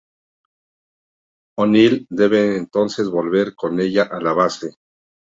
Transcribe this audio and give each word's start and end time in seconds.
O'Neill 1.59 2.07
debe 2.09 2.57
entonces 2.57 3.07
volver 3.11 3.53
con 3.53 3.79
ella 3.79 4.07
a 4.11 4.19
la 4.19 4.33
base. 4.33 4.73